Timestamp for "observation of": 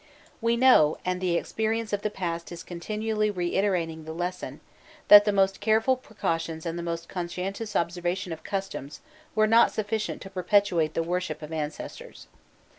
7.75-8.43